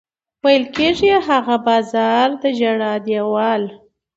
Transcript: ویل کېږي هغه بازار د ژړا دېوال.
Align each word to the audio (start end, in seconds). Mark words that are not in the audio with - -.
ویل 0.43 0.63
کېږي 0.75 1.11
هغه 1.27 1.55
بازار 1.67 2.27
د 2.41 2.43
ژړا 2.59 2.93
دېوال. 3.05 3.63